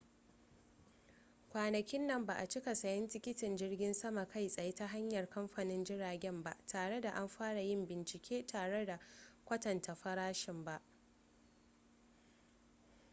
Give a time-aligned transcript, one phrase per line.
[1.49, 6.43] kwanakin nan ba a cika sayen tikitin jirgin sama kai tsaye ta hanyar kamfanin jiragen
[6.43, 8.99] ba tare da an fara yin bincike tare da
[9.45, 10.81] kwatanta farashin ba